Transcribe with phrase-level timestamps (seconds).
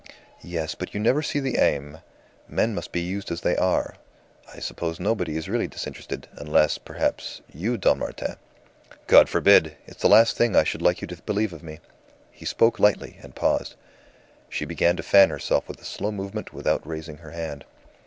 [0.43, 1.99] "Yes, but you never see the aim.
[2.47, 3.97] Men must be used as they are.
[4.51, 8.37] I suppose nobody is really disinterested, unless, perhaps, you, Don Martin."
[9.05, 9.75] "God forbid!
[9.85, 11.81] It's the last thing I should like you to believe of me."
[12.31, 13.75] He spoke lightly, and paused.
[14.49, 17.63] She began to fan herself with a slow movement without raising her hand.